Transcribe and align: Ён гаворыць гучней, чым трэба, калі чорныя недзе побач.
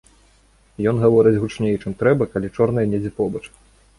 Ён 0.91 0.95
гаворыць 1.03 1.33
гучней, 1.43 1.75
чым 1.85 1.93
трэба, 2.01 2.23
калі 2.33 2.47
чорныя 2.57 2.91
недзе 2.95 3.11
побач. 3.21 3.45